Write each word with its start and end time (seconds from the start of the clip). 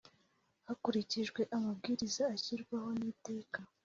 hakurikijwe 0.67 1.41
amabwiriza 1.55 2.23
ashyirwaho 2.35 2.89
n 2.99 3.01
Iteka 3.11 3.59